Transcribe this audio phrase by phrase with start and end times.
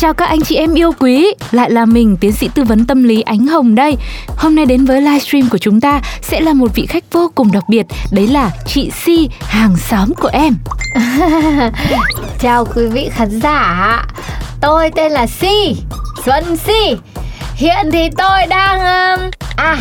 [0.00, 3.02] Chào các anh chị em yêu quý, lại là mình tiến sĩ tư vấn tâm
[3.02, 3.96] lý Ánh Hồng đây.
[4.36, 7.52] Hôm nay đến với livestream của chúng ta sẽ là một vị khách vô cùng
[7.52, 10.54] đặc biệt, đấy là chị Si, hàng xóm của em.
[12.40, 14.02] Chào quý vị khán giả
[14.60, 15.76] Tôi tên là Si
[16.24, 16.96] Xuân Si
[17.54, 19.76] Hiện thì tôi đang um, À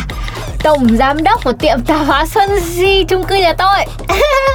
[0.63, 3.85] Tổng giám đốc của tiệm tạp hóa Xuân Si chung cư nhà tôi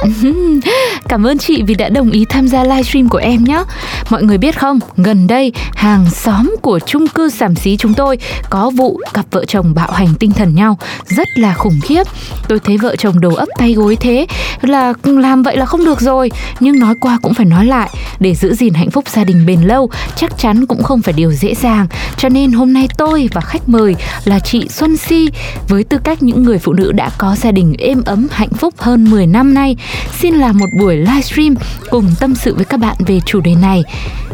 [1.09, 3.63] Cảm ơn chị vì đã đồng ý tham gia livestream của em nhé.
[4.09, 8.17] Mọi người biết không, gần đây hàng xóm của chung cư Sảm Xí chúng tôi
[8.49, 12.03] có vụ cặp vợ chồng bạo hành tinh thần nhau rất là khủng khiếp.
[12.47, 14.27] Tôi thấy vợ chồng đầu ấp tay gối thế
[14.61, 17.89] là làm vậy là không được rồi, nhưng nói qua cũng phải nói lại
[18.19, 21.31] để giữ gìn hạnh phúc gia đình bền lâu chắc chắn cũng không phải điều
[21.31, 21.87] dễ dàng.
[22.17, 23.95] Cho nên hôm nay tôi và khách mời
[24.25, 25.29] là chị Xuân Si
[25.67, 28.73] với tư cách những người phụ nữ đã có gia đình êm ấm hạnh phúc
[28.77, 29.75] hơn 10 năm nay
[30.19, 31.55] xin làm một buổi livestream
[31.89, 33.83] cùng tâm sự với các bạn về chủ đề này.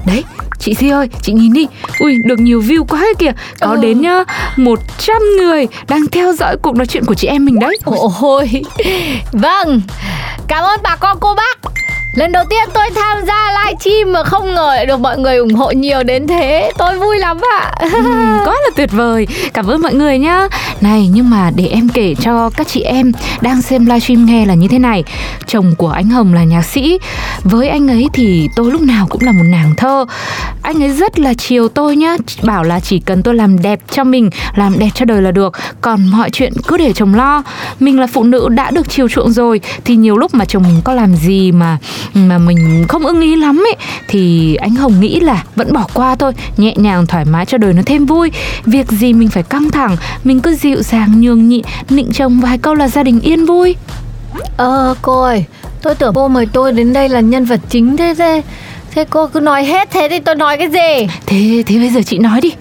[0.05, 0.23] Đấy,
[0.59, 1.67] chị Si ơi, chị nhìn đi.
[1.99, 3.31] Ui, được nhiều view quá kìa.
[3.59, 4.23] Có đến nhá
[4.57, 7.77] 100 người đang theo dõi cuộc nói chuyện của chị em mình đấy.
[7.85, 8.49] Ôi
[9.31, 9.81] Vâng
[10.47, 11.71] Cảm ơn bà con cô bác
[12.15, 15.53] Lần đầu tiên tôi tham gia livestream mà không ngờ lại được mọi người ủng
[15.53, 16.71] hộ nhiều đến thế.
[16.77, 17.71] Tôi vui lắm ạ.
[17.79, 17.87] Ừ,
[18.45, 19.27] quá là tuyệt vời.
[19.53, 20.47] Cảm ơn mọi người nhá.
[20.81, 23.11] Này nhưng mà để em kể cho các chị em
[23.41, 25.03] đang xem livestream nghe là như thế này.
[25.47, 26.99] Chồng của anh hồng là nhạc sĩ.
[27.43, 30.05] Với anh ấy thì tôi lúc nào cũng là một nàng thơ
[30.71, 32.17] anh ấy rất là chiều tôi nhá.
[32.43, 35.53] Bảo là chỉ cần tôi làm đẹp cho mình, làm đẹp cho đời là được.
[35.81, 37.43] Còn mọi chuyện cứ để chồng lo.
[37.79, 40.81] Mình là phụ nữ đã được chiều chuộng rồi, thì nhiều lúc mà chồng mình
[40.83, 41.77] có làm gì mà
[42.13, 43.75] mà mình không ưng ý lắm ấy,
[44.07, 47.73] thì anh hồng nghĩ là vẫn bỏ qua thôi, nhẹ nhàng thoải mái cho đời
[47.73, 48.31] nó thêm vui.
[48.65, 52.57] Việc gì mình phải căng thẳng, mình cứ dịu dàng, nhường nhịn, nịnh chồng vài
[52.57, 53.75] câu là gia đình yên vui.
[54.57, 55.45] Ờ cô ơi,
[55.81, 58.41] Tôi tưởng cô mời tôi đến đây là nhân vật chính thế thế.
[58.91, 61.07] Thế cô cứ nói hết thế thì tôi nói cái gì?
[61.25, 62.53] Thế thế bây giờ chị nói đi.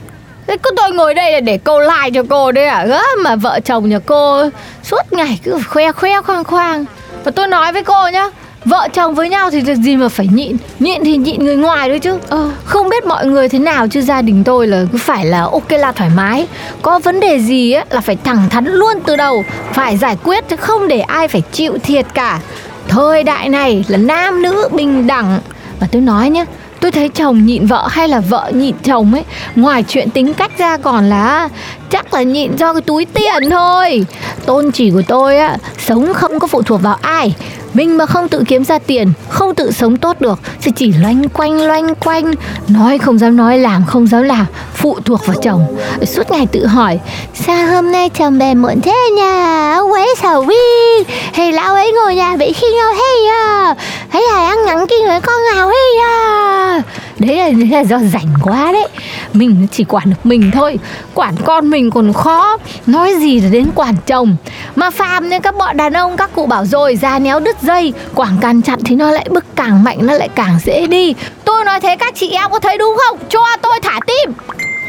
[0.46, 3.36] Thế cứ tôi ngồi đây là để câu like cho cô đấy à Gớm mà
[3.36, 4.48] vợ chồng nhà cô
[4.82, 6.84] Suốt ngày cứ khoe khoe khoang khoang.
[7.24, 8.28] Và tôi nói với cô nhá
[8.64, 10.56] Vợ chồng với nhau thì việc gì mà phải nhịn.
[10.78, 12.18] Nhịn thì nhịn người ngoài thôi chứ.
[12.28, 12.50] Ờ.
[12.64, 15.70] Không biết mọi người thế nào chứ gia đình tôi là cứ phải là ok
[15.70, 16.46] là thoải mái.
[16.82, 20.48] Có vấn đề gì á là phải thẳng thắn luôn từ đầu Phải giải quyết
[20.48, 22.40] chứ không để ai phải chịu thiệt cả.
[22.88, 25.40] Thời đại này là nam nữ bình đẳng
[25.80, 26.44] mà tôi nói nhé,
[26.80, 29.24] Tôi thấy chồng nhịn vợ hay là vợ nhịn chồng ấy
[29.56, 31.48] Ngoài chuyện tính cách ra còn là
[31.90, 34.06] Chắc là nhịn do cái túi tiền thôi.
[34.46, 35.56] Tôn chỉ của tôi á
[35.86, 37.34] Sống không có phụ thuộc vào ai.
[37.74, 41.28] Mình mà không tự kiếm ra tiền Không tự sống tốt được Thì chỉ loanh
[41.28, 42.32] quanh loanh quanh.
[42.68, 45.76] Nói không dám nói làm không dám làm Phụ thuộc vào chồng.
[46.06, 47.00] Suốt ngày tự hỏi
[47.34, 51.04] Sao hôm nay chồng về muộn thế nhà Ông ấy sầu vi.
[51.32, 53.74] Hay lão ấy ngồi nhà vệ sinh đâu hay à
[54.08, 56.82] Hay là ăn ngắn kinh với con nào hay à
[57.18, 58.88] Đấy là, đấy là do rảnh quá đấy.
[59.32, 60.78] Mình chỉ quản được mình thôi.
[61.14, 62.56] Quản con mình còn khó.
[62.86, 64.36] Nói gì là đến quản chồng?
[64.76, 67.92] Mà phàm nên các bọn đàn ông, các cụ bảo rồi Ra néo đứt dây.
[68.14, 71.14] Quảng càng chặt thì nó lại bức càng mạnh, Nó lại càng dễ đi.
[71.44, 73.18] Tôi nói thế các chị em có thấy đúng không?
[73.28, 74.32] Cho tôi thả tim.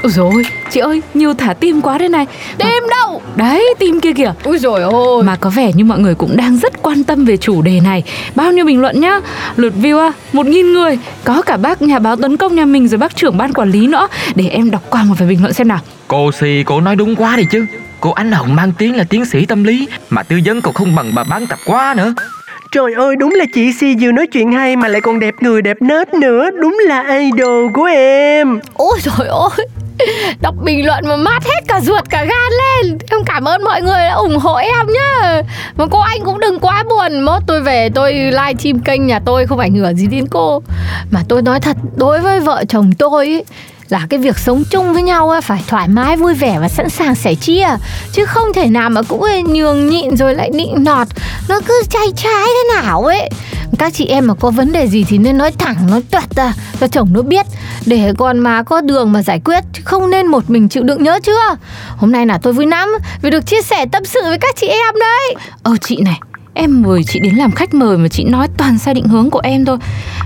[0.03, 2.25] Ôi rồi chị ơi nhiều thả tim quá đây này.
[2.57, 3.21] Tim đâu?
[3.35, 4.33] Đấy tim kia kìa.
[4.43, 5.23] Ui rồi ôi.
[5.23, 8.03] Mà có vẻ như mọi người cũng đang rất quan tâm về chủ đề này.
[8.35, 9.19] Bao nhiêu bình luận nhá.
[9.55, 10.99] Lượt view à một nghìn người.
[11.23, 13.87] Có cả bác nhà báo tấn công nhà mình rồi bác trưởng ban quản lý
[13.87, 14.07] nữa.
[14.35, 15.79] Để em đọc qua một vài bình luận xem nào.
[16.07, 17.65] Cô Si cô nói đúng quá đi chứ.
[17.99, 20.95] Cô Ánh Hồng mang tiếng là tiến sĩ tâm lý Mà tư vấn còn không
[20.95, 22.13] bằng bà bán tạp quá nữa
[22.71, 25.61] Trời ơi đúng là chị Si vừa nói chuyện hay mà lại còn đẹp người
[25.61, 26.49] đẹp nết nữa.
[26.61, 28.59] Đúng là idol của em.
[28.73, 29.67] Ôi trời ơi
[30.41, 32.97] Đọc bình luận mà mát hết cả ruột cả gan lên.
[33.11, 35.41] Em cảm ơn mọi người đã ủng hộ em nhá.
[35.77, 37.21] Mà cô anh cũng đừng quá buồn.
[37.21, 40.61] Mốt tôi về tôi live stream kênh nhà tôi Không ảnh hưởng gì đến cô.
[41.11, 43.45] Mà tôi nói thật Đối với vợ chồng tôi ấy,
[43.91, 46.89] là cái việc sống chung với nhau ấy, phải thoải mái vui vẻ và sẵn
[46.89, 47.67] sàng sẻ chia.
[48.11, 49.23] Chứ không thể nào mà cũng
[49.53, 51.07] nhường nhịn rồi lại nịnh nọt.
[51.49, 53.29] Nó cứ chay trái thế nào ấy.
[53.79, 56.53] Các chị em mà có vấn đề gì thì nên nói thẳng nói toẹt ra
[56.79, 57.45] cho chồng nó biết.
[57.85, 61.03] Để còn mà có đường mà giải quyết chứ không nên một mình chịu đựng
[61.03, 61.55] nhớ chưa?
[61.97, 62.89] Hôm nay là tôi vui lắm
[63.21, 65.35] vì được chia sẻ tâm sự với các chị em đấy.
[65.63, 66.19] Ô chị này
[66.53, 69.39] Em mời chị đến làm khách mời mà chị nói toàn sai định hướng của
[69.43, 69.77] em thôi.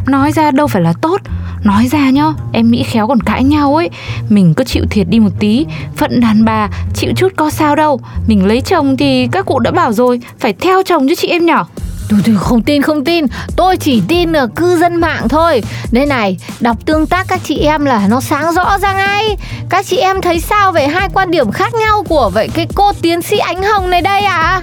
[0.08, 1.22] Nói ra đâu phải là tốt.
[1.64, 3.90] Nói ra nhá Em nghĩ khéo còn cãi nhau ấy.
[4.30, 5.66] Mình cứ chịu thiệt đi một tí.
[5.96, 8.00] Phận đàn bà chịu chút có sao đâu.
[8.28, 11.46] Mình lấy chồng thì các cụ đã bảo rồi Phải theo chồng chứ chị em
[11.46, 11.68] nhỏ.
[12.10, 13.26] Tôi, tôi không tin không tin.
[13.56, 15.62] Tôi chỉ tin là cư dân mạng thôi.
[15.92, 19.38] Đây này đọc tương tác các chị em là nó sáng rõ ra ngay.
[19.70, 22.92] Các chị em thấy sao về hai quan điểm khác nhau Của vậy cái cô
[23.02, 24.62] tiến sĩ Ánh Hồng này đây à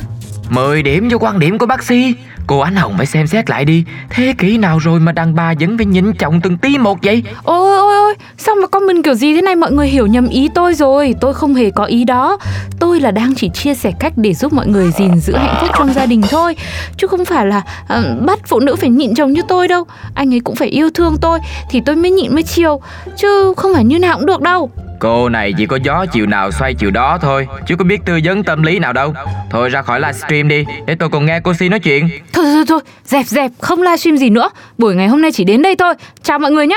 [0.55, 2.15] 10 điểm cho quan điểm của bác sĩ.
[2.47, 3.85] Cô Ánh Hồng phải xem xét lại đi.
[4.11, 7.23] Thế kỷ nào rồi mà đàn bà vẫn phải nhịn chồng từng tí một vậy?
[7.45, 9.55] Ôi ôi ôi Sao mà comment kiểu gì thế này?
[9.57, 11.15] Mọi người hiểu nhầm ý tôi rồi.
[11.21, 12.39] Tôi không hề có ý đó.
[12.81, 15.71] Tôi là đang chỉ chia sẻ cách để giúp mọi người gìn giữ hạnh phúc
[15.79, 16.57] trong gia đình thôi.
[16.97, 17.63] Chứ không phải là
[17.99, 19.85] uh, bắt phụ nữ phải nhịn chồng như tôi đâu.
[20.15, 21.39] Anh ấy cũng phải yêu thương tôi
[21.71, 22.81] Thì tôi mới nhịn mới chiều.
[23.17, 24.71] Chứ không phải như nào cũng được đâu.
[25.03, 28.21] Cô này chỉ có gió chiều nào xoay chiều đó thôi, Chứ có biết tư
[28.25, 29.15] vấn tâm lý nào đâu.
[29.51, 32.09] Thôi ra khỏi livestream đi, Để tôi còn nghe cô Si nói chuyện.
[32.33, 34.51] Thôi thôi thôi Dẹp dẹp, Không livestream gì nữa.
[34.79, 35.95] Buổi ngày hôm nay chỉ đến đây thôi.
[36.23, 36.77] Chào mọi người nhé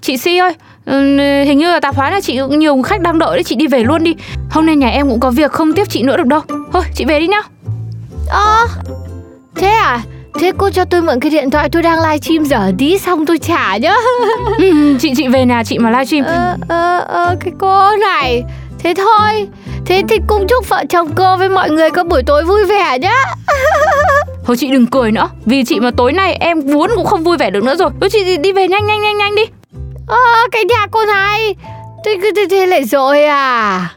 [0.00, 0.54] Chị Si ơi
[1.46, 3.84] Hình như là tạp hóa là chị, nhiều khách đang đợi đấy, Chị đi về
[3.84, 4.14] luôn đi.
[4.50, 6.40] Hôm nay nhà em cũng có việc không tiếp chị nữa được đâu.
[6.72, 7.40] Thôi, chị về đi nhá.
[8.28, 8.66] Ơ,
[9.54, 10.00] Thế à?
[10.38, 13.38] Thế cô cho tôi mượn cái điện thoại tôi đang livestream giờ tí xong tôi
[13.38, 13.94] trả nhá.
[14.58, 18.42] Ừ, Chị chị về nhà chị mà livestream Ờ ờ ờ cái cô này.
[18.78, 19.48] Thế thôi.
[19.86, 22.98] Thế thì cũng chúc vợ chồng cô với mọi người có buổi tối vui vẻ
[22.98, 23.24] nhá.
[24.44, 25.28] Thôi chị đừng cười nữa.
[25.46, 27.90] Vì chị mà tối nay em muốn cũng không vui vẻ được nữa rồi.
[28.00, 29.42] Thôi chị đi về nhanh nhanh nhanh nhanh đi.
[30.06, 30.16] Ơ
[30.52, 31.54] cái nhà cô này.
[32.04, 33.88] Thế cứ thế, thế lại rồi à.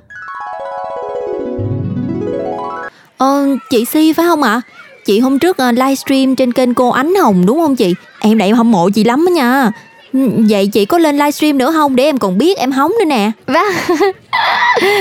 [3.17, 4.61] Ờ, chị Si phải không ạ?
[5.09, 7.93] Chị hôm trước uh, livestream trên kênh cô Ánh Hồng đúng không chị?
[8.19, 9.71] Em lại hâm mộ chị lắm đó nha.
[10.13, 10.19] Ừ,
[10.49, 11.95] Vậy chị có lên livestream nữa không?
[11.95, 13.31] Để em còn biết em hóng nữa nè.
[13.47, 13.99] Vâng.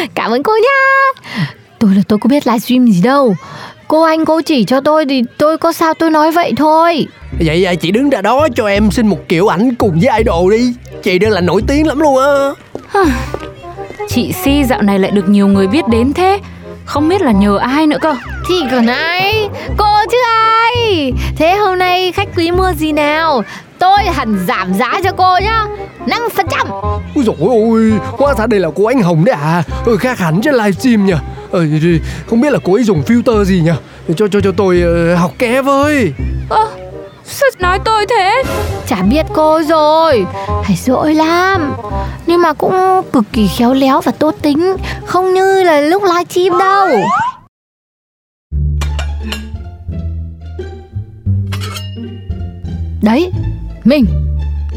[0.15, 1.21] Cảm ơn cô nhá
[1.79, 3.37] Tôi là tôi có biết livestream gì đâu.
[3.89, 7.07] Cô anh cô chỉ cho tôi thì tôi có sao tôi nói vậy thôi.
[7.41, 10.53] Vậy à, chị đứng ra đó cho em xin một kiểu ảnh cùng với idol
[10.53, 10.73] đi.
[11.03, 12.51] Chị đang là nổi tiếng lắm luôn á.
[14.09, 16.39] Chị Si dạo này lại được nhiều người biết đến thế
[16.89, 18.15] Không biết là nhờ ai nữa cơ.
[18.49, 19.49] Thì còn ai?
[19.77, 21.13] Cô chứ ai?
[21.37, 23.43] Thế hôm nay khách quý mua gì nào?
[23.79, 25.65] Tôi hẳn giảm giá cho cô nhá.
[26.07, 26.67] 5%
[27.15, 30.41] Ôi dồi ôi, hóa ra đây là cô Ánh Hồng đấy à ừ, Khác hẳn
[30.43, 31.15] trên livestream nhỉ.
[31.51, 31.67] Ờ,
[32.31, 33.71] Không biết là cô ấy dùng filter gì nhỉ?
[34.17, 36.13] Cho cho cho tôi ờ, học ké với.
[36.49, 36.67] Ơ
[37.31, 38.43] Sao nói tôi thế?
[38.87, 40.27] Chả biết cô rồi.
[40.65, 41.75] Hay dỗi lắm.
[42.27, 44.77] Nhưng mà cũng cực kỳ khéo léo và tốt tính.
[45.07, 46.89] Không như là lúc livestream đâu.
[53.03, 53.33] Đấy
[53.85, 54.07] Mình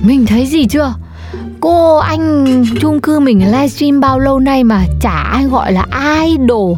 [0.01, 0.93] Mình thấy gì chưa?
[1.59, 2.45] Cô anh
[2.81, 5.85] chung cư mình livestream bao lâu nay mà chả ai gọi là
[6.23, 6.75] idol.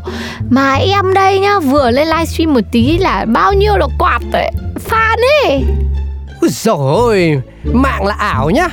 [0.49, 4.51] Mà em đây nhá, Vừa lên livestream một tí là bao nhiêu là quạt đấy
[4.93, 5.17] Fan
[5.47, 5.63] ấy
[6.41, 8.67] Ôi dồi ôi, mạng là ảo nhá.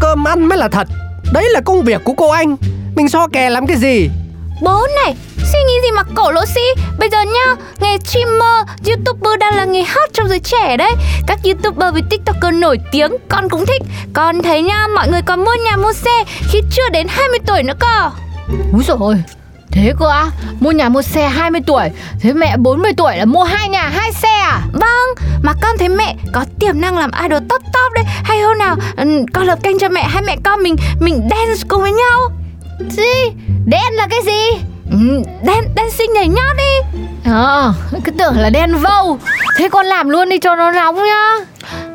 [0.00, 0.88] Cơm ăn mới là thật.
[1.32, 2.56] Đấy là công việc của cô anh.
[2.94, 4.10] Mình so kè làm cái gì?
[4.62, 6.60] Bố này, suy nghĩ gì mà cổ lỗ sĩ?
[6.98, 10.92] Bây giờ nhá, nghề streamer, youtuber đang là nghề hot trong giới trẻ đấy.
[11.26, 13.82] Các youtuber với tiktoker nổi tiếng con cũng thích.
[14.12, 17.62] Con thấy nhá, mọi người còn mua nhà mua xe khi chưa đến 20 tuổi
[17.62, 18.10] nữa cơ.
[18.72, 19.16] Úi dồi ôi
[19.76, 20.30] Thế cơ á?
[20.60, 21.88] Mua nhà mua xe 20 tuổi
[22.20, 24.60] Thế mẹ 40 tuổi là mua hai nhà hai xe à?
[24.72, 28.04] Vâng, mà con thấy mẹ có tiềm năng làm idol top top đấy.
[28.24, 31.62] Hay hôm nào ừ, con lập kênh cho mẹ hai mẹ con mình mình dance
[31.68, 32.30] cùng với nhau.
[32.90, 33.32] Gì?
[33.66, 34.66] Đen là cái gì?
[34.90, 37.00] Ừ, Dance, dancing nhảy nhót đi.
[37.32, 37.72] Ờ
[38.04, 39.18] Cứ tưởng là đen vâu.
[39.56, 41.36] Thế con làm luôn đi cho nó nóng nhá.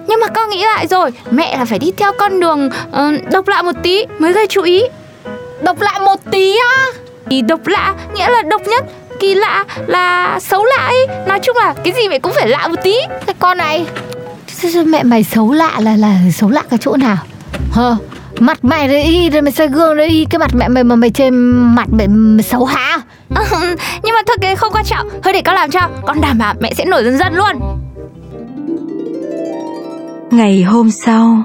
[0.07, 3.47] Nhưng mà con nghĩ lại rồi Mẹ là phải đi theo con đường ờ, độc
[3.47, 4.83] lạ một tí mới gây chú ý.
[5.63, 6.85] Độc lạ một tí á
[7.29, 8.85] Thì độc lạ nghĩa là độc nhất.
[9.19, 11.07] Kỳ lạ là xấu lạ ấy.
[11.27, 12.95] Nói chung là cái gì mẹ cũng phải lạ một tí.
[13.25, 13.85] Cái con này.
[14.85, 17.17] Mẹ mày xấu lạ là là xấu lạ cái chỗ nào?
[17.71, 17.95] Hờ
[18.39, 20.25] Mặt mày đấy y rồi mày soi gương đấy y.
[20.25, 23.01] Cái mặt mẹ mày mà mày chê mặt mày, mày xấu hả?
[24.03, 25.09] Nhưng mà thôi cái không quan trọng.
[25.23, 25.79] Thôi để con làm cho.
[26.07, 27.79] Con đảm bảo mẹ sẽ nổi dần dần luôn.
[30.31, 31.43] Ngày hôm sau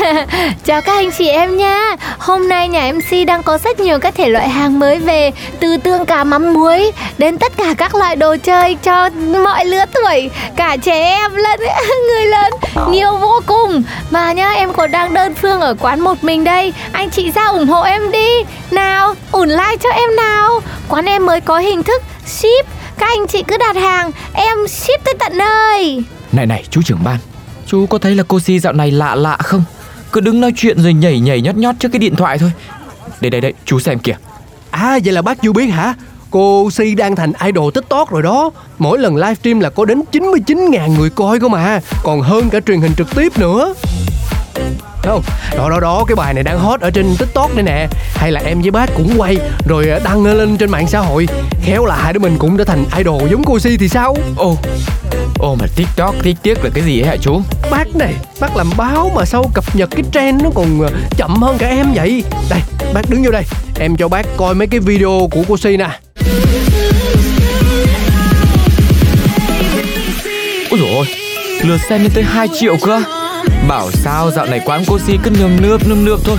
[0.64, 4.14] Chào các anh chị em nha Hôm nay nhà MC đang có rất nhiều các
[4.14, 5.30] thể loại hàng mới về,
[5.60, 9.10] Từ tương cà mắm muối Đến tất cả các loại đồ chơi cho
[9.44, 11.60] mọi lứa tuổi, Cả trẻ em lẫn
[12.08, 12.52] người lớn.
[12.90, 13.82] Nhiều vô cùng.
[14.10, 16.72] Mà nhá, em còn đang đơn phương ở quán một mình đây.
[16.92, 18.28] Anh chị ra ủng hộ em đi.
[18.70, 20.60] Nào ủng like cho em nào.
[20.88, 22.66] Quán em mới có hình thức ship.
[22.98, 26.02] Các anh chị cứ đặt hàng, Em ship tới tận nơi.
[26.32, 27.16] Này này, chú trưởng ban.
[27.66, 29.64] Chú có thấy là cô Si dạo này lạ lạ không?
[30.12, 32.52] Cứ đứng nói chuyện rồi nhảy nhảy nhót nhót trước cái điện thoại thôi.
[33.20, 34.16] Đây đây đây chú xem kìa.
[34.70, 35.94] À vậy là bác chưa biết hả?
[36.30, 38.50] Cô Si đang thành idol TikTok rồi đó.
[38.78, 41.80] Mỗi lần livestream là có đến 99.000 người coi cơ mà.
[42.02, 43.74] Còn hơn cả truyền hình trực tiếp nữa.
[45.02, 45.22] Không?
[45.56, 47.88] Đó đó đó cái bài này đang hot ở trên TikTok đây nè.
[48.14, 49.36] Hay là em với bác cũng quay
[49.68, 51.28] Rồi đăng lên trên mạng xã hội.
[51.62, 54.16] Khéo là hai đứa mình cũng đã thành idol giống cô Si thì sao?
[54.36, 54.56] Ồ
[55.40, 57.40] Ồ mà TikTok tiếc là cái gì ấy hả chú?
[57.70, 61.42] Bác này Bác làm báo mà sao cập nhật cái trend nó còn ờ, chậm
[61.42, 62.24] hơn cả em vậy?
[62.50, 62.60] Đây
[62.94, 63.44] bác đứng vô đây.
[63.78, 66.00] Em cho bác coi mấy cái video của cô Si nè.
[70.70, 71.06] Ôi dồi ôi
[71.62, 73.02] Lượt xem lên tới 2 triệu cơ.
[73.68, 76.36] Bảo sao dạo này quán cô Si cứ nườm nượp nườm nượp thôi.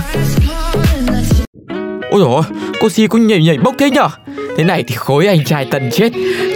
[2.10, 2.42] Ôi dồi ôi
[2.80, 4.08] Cô Si cũng nhảy nhảy bốc thế nhở?
[4.56, 6.12] Thế này thì khối anh trai tần chết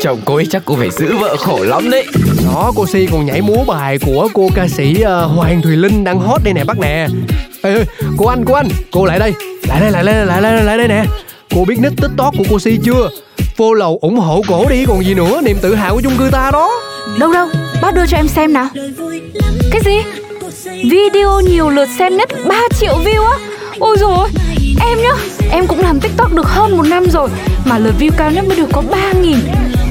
[0.07, 2.07] Chồng cô ấy chắc cũng phải giữ vợ khổ lắm đấy.
[2.45, 6.05] Đó cô Si còn nhảy múa bài của cô ca sĩ uh, Hoàng Thùy Linh
[6.05, 7.07] đang hot đây nè bác nè.
[7.63, 7.85] Ê, ê,
[8.17, 9.33] cô anh cô anh cô lại đây.
[9.69, 11.05] Lại đây lại đây lại đây lại đây nè.
[11.55, 13.11] Cô biết nick tiktok của cô Si chưa?
[13.57, 15.41] Follow ủng hộ cổ đi còn gì nữa?
[15.45, 16.71] Niềm tự hào của chung cư ta đó.
[17.19, 17.49] Đâu đâu,
[17.83, 18.69] bác đưa cho em xem nào.
[19.73, 19.97] Cái gì?
[20.91, 23.39] Video nhiều lượt xem nhất 3 triệu view á.
[23.79, 24.29] Ôi rồi
[24.81, 25.13] em nhá
[25.51, 27.29] Em cũng làm tiktok được hơn một năm rồi
[27.65, 29.37] Mà lượt view cao nhất mới được có 3.000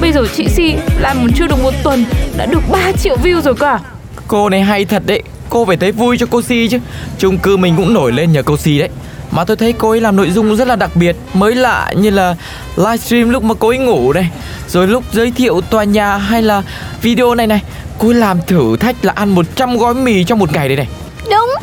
[0.00, 2.04] Bây giờ chị Si làm một chưa được một tuần
[2.36, 3.80] Đã được 3 triệu view rồi cả à?
[4.28, 6.78] Cô này hay thật đấy, Cô phải thấy vui cho cô Si chứ.
[7.18, 8.88] Chung cư mình cũng nổi lên nhờ cô Si đấy.
[9.30, 12.10] Mà tôi thấy cô ấy làm nội dung rất là đặc biệt, Mới lạ như
[12.10, 12.36] là
[12.76, 14.30] livestream lúc mà cô ấy ngủ này
[14.68, 16.62] Rồi lúc giới thiệu tòa nhà hay là
[17.02, 17.62] video này này,
[17.98, 20.88] Cô ấy làm thử thách là ăn 100 gói mì trong một ngày đây này.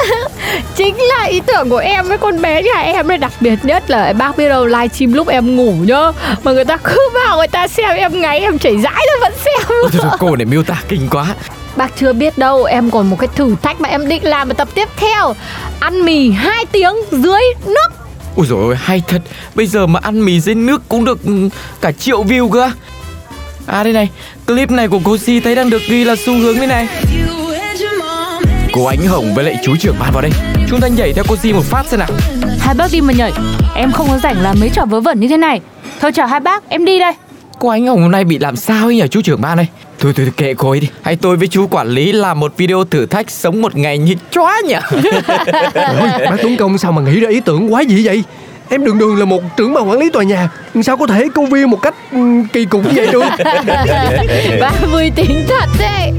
[0.75, 3.89] Chính là ý tưởng của em với con bé nhà em đấy Đặc biệt nhất
[3.89, 6.12] là bác biết đâu livestream lúc em ngủ nhá.
[6.43, 9.33] Mà người ta cứ vào người ta xem em ngáy Em chảy rãi rồi vẫn
[9.45, 11.36] xem Ôi, thôi, thôi, Cô này miêu tả kinh quá.
[11.75, 14.53] Bác chưa biết đâu Em còn một cái thử thách mà em định làm ở
[14.53, 15.36] tập tiếp theo.
[15.79, 17.88] Ăn mì 2 tiếng dưới nước.
[18.36, 19.22] Ui dồi ôi hay thật.
[19.55, 21.50] Bây giờ mà ăn mì dưới nước cũng được ừ,
[21.81, 22.72] cả triệu view cơ.
[23.65, 24.10] À đây này
[24.48, 26.88] Clip này của cô Si thấy đang được ghi là xu hướng đây này
[28.75, 30.32] Cô Ánh Hồng với lại chú trưởng ban vào đây.
[30.70, 32.10] Chúng ta nhảy theo cô Si một phát xem nào.
[32.60, 33.32] Hai bác đi mà nhảy.
[33.75, 35.62] Em không có rảnh làm mấy trò vớ vẩn như thế này.
[36.01, 37.13] Thôi chào hai bác, em đi đây.
[37.60, 39.68] Cô Ánh Hồng hôm nay bị làm sao ấy nhỉ chú trưởng ban ơi?
[40.00, 40.89] Thôi thôi, thôi kệ cô ấy đi.
[41.01, 44.15] Hay tôi với chú quản lý làm một video thử thách sống một ngày như
[44.32, 44.74] chóa nhỉ?
[45.74, 48.24] Ôi, bác Tuấn Công sao mà nghĩ ra ý tưởng quá gì vậy?
[48.70, 50.50] Em đường đường là một trưởng ban quản lý tòa nhà.
[50.84, 52.20] Sao có thể câu view một cách ừ,
[52.53, 53.24] kỳ cục như vậy được?
[54.62, 56.12] Bác vui tính thật đấy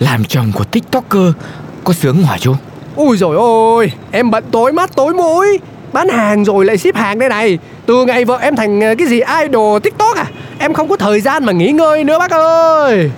[0.00, 1.32] Làm chồng của tiktoker
[1.84, 2.54] Có sướng hỏa chú?
[2.96, 5.58] Ui rồi ôi Em bận tối mắt tối mũi.
[5.92, 7.58] Bán hàng rồi lại ship hàng đây này.
[7.86, 10.24] Từ ngày vợ em thành ờ, cái gì idol tiktok à?
[10.58, 13.10] Em không có thời gian mà nghỉ ngơi nữa bác ơi.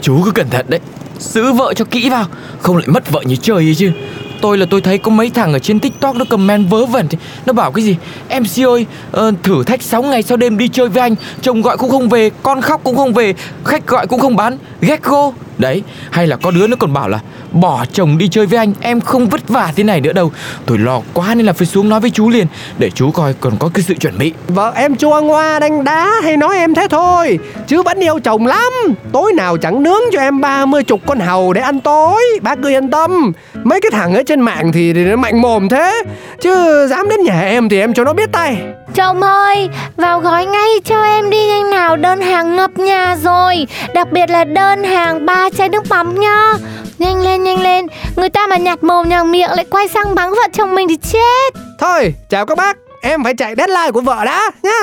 [0.00, 0.80] Chú cứ cẩn thận đấy.
[1.18, 2.26] Giữ vợ cho kỹ vào
[2.60, 3.92] Không lại mất vợ như chơi ấy chứ.
[4.40, 7.18] Tôi là tôi thấy có mấy thằng ở trên tiktok nó comment vớ vẩn thì
[7.46, 7.96] Nó bảo cái gì?
[8.40, 11.14] MC ơi ờ, thử thách 6 ngày sau đêm đi chơi với anh.
[11.42, 14.58] Chồng gọi cũng không về Con khóc cũng không về Khách gọi cũng không bán.
[14.80, 17.20] Ghét go Đấy hay là có đứa nó còn bảo là
[17.52, 20.32] Bỏ chồng đi chơi với anh Em không vất vả thế này nữa đâu.
[20.66, 22.46] Tôi lo quá nên là phải xuống nói với chú liền
[22.78, 24.32] Để chú coi còn có cái sự chuẩn bị.
[24.48, 27.38] Vợ em chua ngoa đánh đá hay nói em thế thôi.
[27.66, 28.72] Chứ vẫn yêu chồng lắm.
[29.12, 32.22] Tối nào chẳng nướng cho em ba mươi chục con hầu để ăn tối.
[32.42, 33.32] Bác cứ yên tâm.
[33.64, 36.02] Mấy cái thằng ở trên mạng thì, thì nó mạnh mồm thế.
[36.40, 38.62] Chứ dám đến nhà em thì em cho nó biết tay.
[38.98, 43.66] Chồng ơi, vào gói ngay cho em đi nhanh nào Đơn hàng ngập nhà rồi.
[43.94, 46.52] Đặc biệt là đơn hàng ba chai nước mắm nhá.
[46.98, 47.86] Nhanh lên, nhanh lên.
[48.16, 50.96] Người ta mà nhặt mồm nhàng miệng lại quay sang mắng vợ chồng mình thì
[50.96, 51.60] chết.
[51.78, 52.76] Thôi chào các bác.
[53.02, 54.80] Em phải chạy deadline của vợ đã nhá.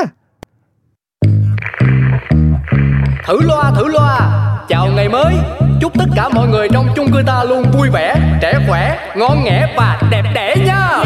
[3.26, 4.20] Thử loa thử loa.
[4.68, 5.34] Chào ngày mới.
[5.82, 9.44] Chúc tất cả mọi người trong chung cư ta luôn vui vẻ Trẻ khỏe, ngon
[9.44, 11.04] nghẻ và đẹp đẽ nha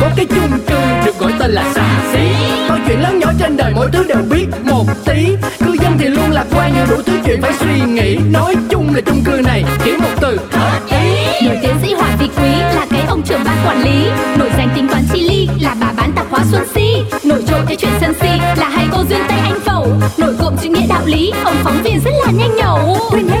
[0.00, 0.76] Có cái chung cư
[1.06, 2.28] được gọi tên là xà xí.
[2.68, 5.36] Mọi chuyện lớn nhỏ trên đời mỗi thứ đều biết một tí.
[5.58, 8.16] Cư dân thì luôn lạc quan nhưng đủ thứ chuyện phải suy nghĩ.
[8.30, 10.38] Nói chung là chung cư này chỉ một từ.
[10.52, 11.46] Hợp ý.
[11.46, 14.06] Nổi tiến sĩ Hoàng Vị Quý là cái ông trưởng ban quản lý.
[14.38, 16.96] Nổi danh tính toán chi ly là bà bán tạp hóa Xuân Si.
[17.24, 19.88] Nổi trội cái chuyện sân si là hai cô duyên tay anh phẩu.
[20.18, 22.96] Nổi cộm chữ nghĩa đạo lý ông phóng viên rất là nhanh nhẩu.
[23.10, 23.40] Quên hết